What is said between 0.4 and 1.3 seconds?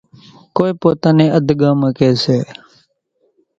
ڪونئين پوتا نين